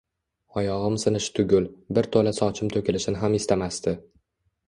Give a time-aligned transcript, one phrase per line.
[0.59, 1.67] Oyog`im sinishi tugul,
[1.97, 3.97] bir tola sochim to`kilishini ham istamasdi